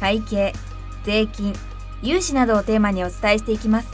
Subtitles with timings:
[0.00, 0.52] 会計
[1.04, 1.54] 税金
[2.02, 3.88] 融資などをテーマにお伝えしていきます。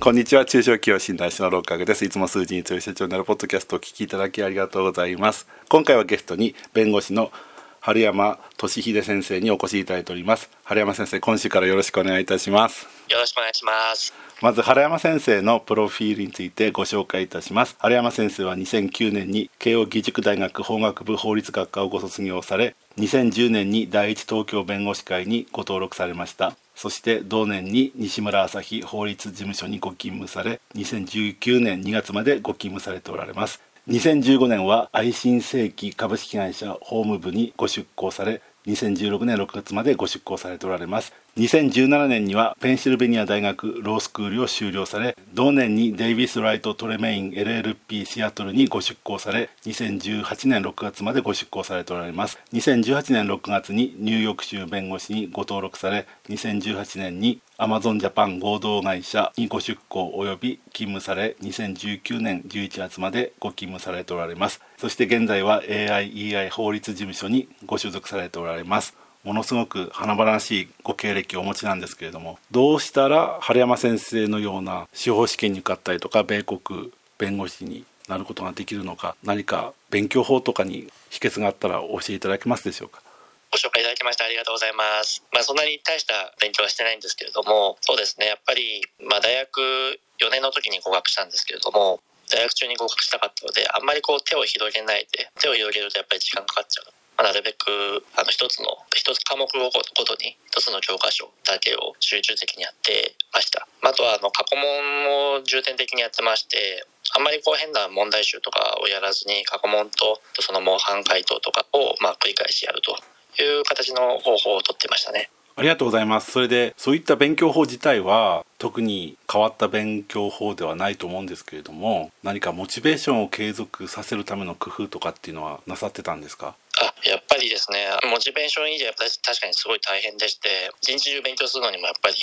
[0.00, 0.44] こんにちは。
[0.44, 2.04] 中小企業診断士の六角です。
[2.04, 5.48] いつも数字に強い社長になるポッドキャストをお聞きいただきありがとうございます。
[5.70, 7.32] 今回はゲストに弁護士の
[7.80, 10.50] 春山俊秀先生にお越しいただいております。
[10.64, 12.86] 春山先生今週からよろしくお願いいたします。
[13.10, 14.12] よろしくお願いします。
[14.42, 17.76] まず原山先生のプロフィールについてご紹介いたします。
[17.78, 26.56] 原山先生は2009年に慶應義塾大学法学部法律学科をご卒業され2010年に第一東京弁護士会にご登録されました。
[26.76, 33.60] そして同年に西村朝日法律事務所にご勤務され2019年2月までご勤務されておられます。
[33.88, 41.12] 2015年は愛心世紀株式会社法務部にご出向され2016年6月までご出向されておられます。
[41.36, 52.38] 2017年にはペンシルベニア大学ロースクールを修了され同年にデイビス・ライト・トレメイン LLP シアトルにご出向され2018年6月までご出向されておられます。
[52.52, 64.60] 2018年6月にニューヨーク州弁護士にご登録され2018年にアマゾンジャパン合同会社にご出向及び勤務され2019年11月までご勤務されておられます。
[64.76, 68.96] そして現在は AIEI 法律事務所にご所属されておられます。
[69.24, 83.02] ものすごく華々しいご経歴をお持ちなんですけれどもどうしたら春山先生のような司法試験に受かったりとか米国弁護士になることができるのか何か勉強法とかに秘訣があったら教えていただけますでしょうか？
[83.50, 85.22] ご紹介いただきましてありがとうございます。
[85.32, 92.00] まあそんなに大した勉強はしてないんですけれども、そうですね、やっぱり、まあ大学4年の時に合格したんですけれども、
[92.32, 96.86] 大学中に合格したかったので、あんまりこう手を広げないで、手を広げるとやっぱり時間かかっちゃう。
[97.16, 103.66] まあ、なるべくあの一つの一つ科目ごとに一つの教科書だけを集中的にやってました。
[103.82, 112.96] あとはあの過去問も重点的にやってましてあんまりこう変な問題集とかをやらずに過去問とその模範解答とかをまあ繰り返しやると
[113.42, 115.30] いう形の方法をとってましたね。
[115.56, 116.32] ありがとうございます。
[116.32, 126.56] それで、そういった勉強法自体は、特に変わった勉強法ではないと思うんですけれども、何かモチベーションを継続させるための工夫とかっていうのはなさってたんですか？
[126.82, 127.86] あやっぱりですね。
[128.10, 129.06] モチベーション維持は確
[129.40, 132.16] かにすごい大変でして一日中勉強するのにもやっぱり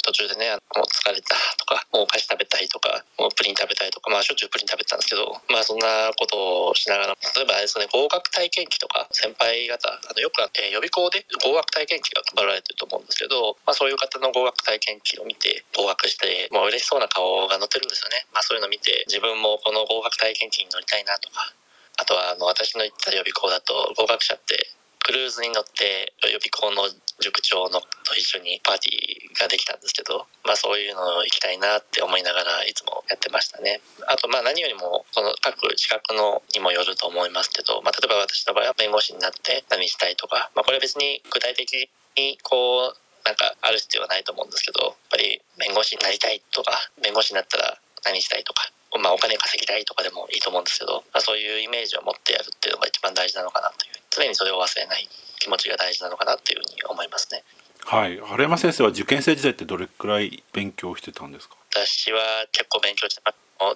[0.00, 21.52] 途中でねもう疲れたとかもうお菓子食べたいとかもうプリン食べたいとかまあしょっちゅうプリン食べてたんですけどまあそんなことをしながら例えばあれですね合格体験記とか先輩方あのよく、えー、予備校で合格体験記が配られてると思うんですけど、まあ、そういう方の合格体験記を見て合格してもう嬉しそうな顔が載ってるんですよね、まあ、そういうのを見て自分もこの合格体験記に乗りたいなとか
[21.98, 24.70] あとはあの私の行った予備校だと合格者って
[25.08, 26.84] クルーズに乗って予備校の
[27.18, 33.80] 塾長のと一緒にパーティーができたんですけど、まあ、そういうのを行きたいなって思いながらいつもやってましたね。
[34.06, 46.72] あとまあ何よりもその各資格のにもよると思いますけど、まあ、例えば私の場合は弁護士になって何したいとか、まあ、これは別に具体的にこうなんかある必要はないと思うんですけどやっぱり弁護士になりたいとか
[47.02, 57.44] 弁護士になったら何したいとかまあ、お金稼ぎたいとかでもいいと思うんですけど、まあ、そういうイメージを持ってやるっていうのが一番大事なのかなという常にそれを忘れない気持ちが大事なのかなというふうに思いますね。
[57.84, 58.18] はい。
[58.18, 61.56] 原山先生は受験生時代ってどれくらい勉強してたんですか？
[61.70, 63.32] 私は結構勉強してま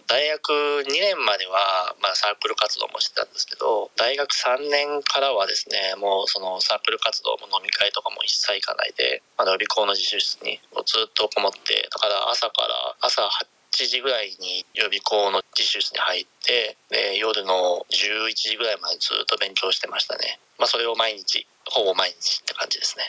[0.06, 0.52] 大学
[0.86, 13.28] 2年までは、まあ、サークル活動もしてたんですけど大学3年からはですねもうそのサークル活動も飲み会とかも一切行かないで、まあ、予備校の自習室にずっとこもってだから朝から朝
[13.72, 20.38] 7時ぐらいに予備校の自習室に入ってで夜の11時ぐらいまでずっと勉強してましたね。
[20.58, 23.04] まあそれを毎日ほぼ毎日って感じですね。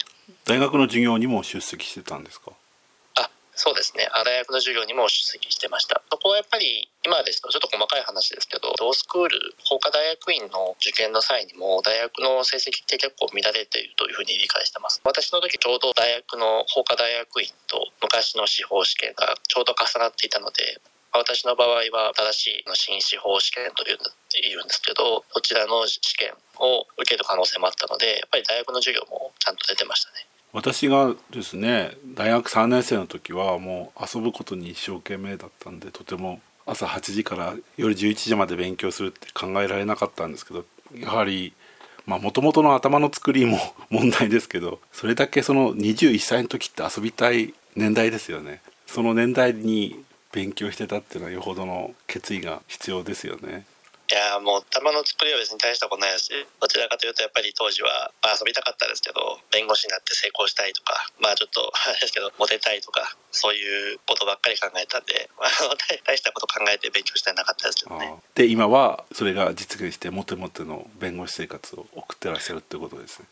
[0.46, 2.52] 大学の授業にも出席してたんですか？
[3.16, 4.08] あそうですね。
[4.26, 6.02] 大学の授業にも出席してました。
[6.10, 6.18] そ
[6.54, 15.02] ぱり今ですとちょっと細かい話ですけどロースクール法科大学院の受験の際にも大学の成績って結構乱れているというふうに理解してます。
[15.02, 20.78] 私の時ちょうど大学の法科大学院と昔の司法試験がちょうど重なっていたので
[21.10, 30.30] 私の場合は新しい新司法試験というんですけどこちらの試験を受ける可能性もあったのでやっぱり大学の授業もちゃんと出てましたね。
[30.54, 40.64] 私がですね大学3年生の時はもう遊ぶことに一生懸命だったんでとても朝8時から夜11時まで勉強するって考えられなかったんですけど
[40.96, 41.54] やはり
[42.06, 43.58] まあもともとの頭の作りも
[43.90, 48.62] 問題ですけどそれだけその21歳の時って遊びたい年代ですよね。
[48.86, 53.66] その年代に勉強してたっていうのはよほどの決意が必要ですよね。
[54.12, 56.30] いやもう球の作りは別に大したことないし
[56.60, 65.50] どちらかというとやっぱり当時は、まあ、遊びたかったですけど弁護士になって成功したいとかまあちょっと あれですけどモテたいとかそういうことばっかり考えたんで、 まあ、
[66.06, 68.14] 大したこと考えて勉強してなかったですけどね。
[68.36, 73.26] で今はそれが実現してモテモテの弁護士生活を送ってらっしゃるってことですね。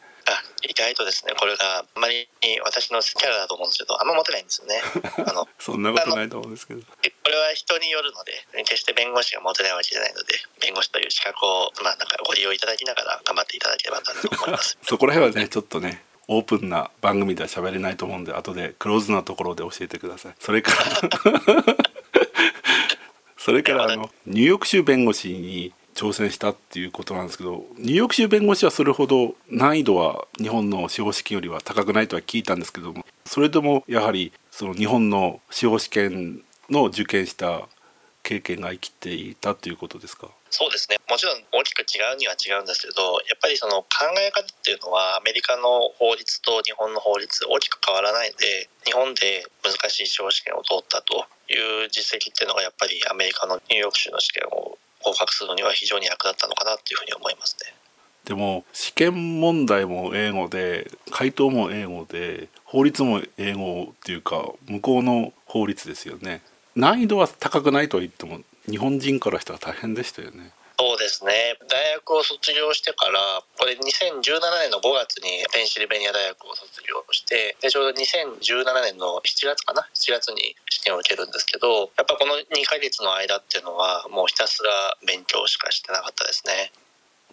[0.71, 2.27] あ意外とですねこれがあんまり
[2.63, 4.81] 私のキャラだと思うんですけどあんまモテないんですよね。
[5.27, 6.81] あのそんなことないと思うんですけど。
[6.81, 8.33] これは人によるので
[8.63, 14.77] 決して弁護士がモテないわけじゃないので弁護士という資格を、まあ、なんかご利用いただきながら頑張っていただければと思います。
[14.83, 20.77] そこら辺はねちょっとねオープンな番組では喋れないと思うんで後でクローズなところで教えてくださいそれから
[23.37, 37.67] それからあのニューヨーク州弁護士に挑戦したっていうことなんですけどニューヨーク州弁護士はそれほど難易度は日本の司法試験よりは高くないとは聞いたんですけどもそれでもやはりその日本の司法試験の受験した
[38.23, 40.29] 経験が生きていたということですか？
[40.51, 40.97] そうですね。
[41.09, 54.70] もちろん大きく違うには違うんですけどやっぱりその考え方っていうのはアメリカの法律と日本の法律大きく変わらないので日本で難しい司法試験を通ったという実績っていうのがやっぱりアメリカのニューヨーク州の試験を
[55.03, 57.73] 合格するのには非常に役立ったのかなっていうふうに思いますね。
[58.25, 66.41] でも試験問題も英語で回答も英語で法律も英語っていうか向こうの法律ですよね
[66.75, 68.39] 難易度は高くないと言っても
[68.69, 70.51] 日本人からしたら大変でしたよね
[71.01, 71.57] ですね。
[71.67, 74.21] 大学を卒業してからこれ2017
[74.61, 78.37] 年の5月にペンシルベニア大学を卒業してでちょうど2017
[78.85, 84.69] 年の7月かな？7月に試験を受けるんですけどやっぱこの2ヶ月の間っていうのはもうひたすら
[85.07, 86.71] 勉強しかしてなかったですね。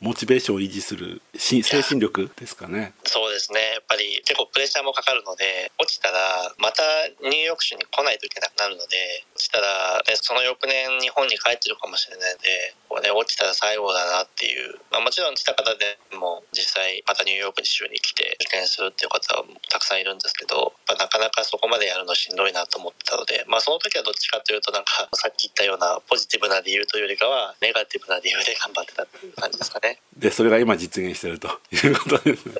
[0.00, 2.94] モチベーションを維持する精神力ですかね。
[3.04, 3.60] そうですね。
[3.74, 6.82] やっぱり結構プレッシャーもかかるので落ちたらまた
[7.22, 29.87] ニューヨーク州に来ないといけなくなるので落ちたら、ね、その翌年日本に帰ってるかもしれないのでこれ、ね、落ちたら最後だなっていう、まあ、もちろん来た方でも実際またニューヨーク州に来て受験するっていう方はたくさんいるんですけどなかなかそこまでやるのしんどいなと思ってたので、まあ、その時はどっちかというとなんかさっき言ったようなポジティブな理由というよりかはネガティブな理由で頑張ってたっていう感じですかね。
[30.16, 32.54] でそれが今実現してると いうことですね。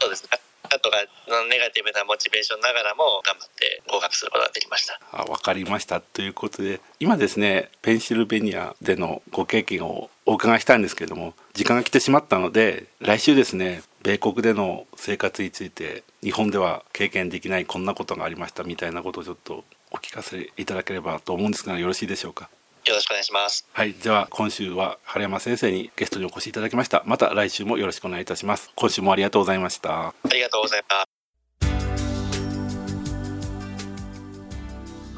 [0.00, 0.30] そうですね。
[0.68, 0.98] あとが
[1.48, 5.00] ネガティブなモチベーションながらも頑張って合格することができました。
[5.12, 22.50] あ分かりましたということで今ですねペンシルベニアでのご経験をお伺いしたんですけれども時間が来てしまったので来週ですね米国での生活について日本では経験できないこんなことがありましたみたいなことをちょっとお聞かせいただければと思うんですがよろしいでしょうか？
[22.86, 23.66] よろしくお願いします。
[23.72, 27.02] はい、では今週は春山先生にゲストにお越しいただきました。
[27.04, 28.70] また来週もよろしくお願いいたします。
[28.76, 30.08] 今週もありがとうございました。
[30.08, 31.06] ありがとうございます。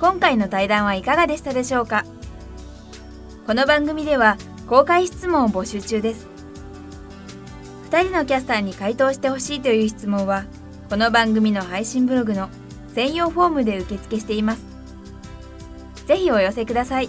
[0.00, 2.05] 今回の対談はいかがでしたでしょうか？
[3.49, 4.37] この番組では
[4.69, 6.26] 公開質問を募集中です
[7.91, 10.44] 2人のキャスターに回答してほしいという質問は
[10.91, 12.50] この番組の配信ブログの
[12.94, 14.62] 専用フォームで受付しています
[16.06, 17.09] ぜひお寄せください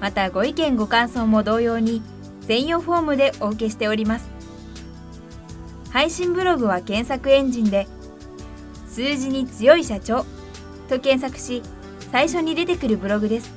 [0.00, 2.02] またご意見ご感想も同様に
[2.42, 4.28] 専用フォームでお受けしております。
[5.90, 7.86] 配信ブログは検索エンジンで
[8.88, 10.24] 数字に強い社長
[10.88, 11.62] と検索し
[12.12, 13.52] 最初に出てくるブログです。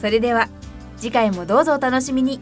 [0.00, 0.48] それでは
[0.96, 2.40] 次回もどうぞお楽しみに。